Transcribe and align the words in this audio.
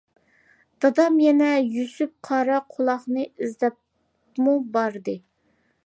دادام 0.85 1.19
يەنە 1.23 1.49
يۈسۈپ 1.73 2.13
قارا 2.29 2.57
قۇلاقنى 2.77 3.29
ئىزدەپمۇ 3.29 4.57
باردى. 4.79 5.17